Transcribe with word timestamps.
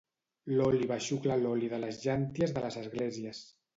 L'òliba 0.53 0.95
xucla 1.07 1.37
l'oli 1.43 1.69
de 1.73 1.81
les 1.85 1.99
llànties 2.07 2.57
de 2.57 2.65
les 2.65 2.79
esglésies. 2.85 3.45